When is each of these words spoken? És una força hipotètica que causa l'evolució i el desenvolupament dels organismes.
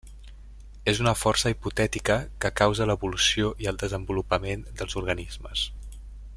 És 0.93 1.01
una 1.03 1.11
força 1.23 1.51
hipotètica 1.53 2.17
que 2.45 2.51
causa 2.61 2.89
l'evolució 2.93 3.53
i 3.65 3.71
el 3.73 3.79
desenvolupament 3.85 4.65
dels 4.81 5.01
organismes. 5.03 5.67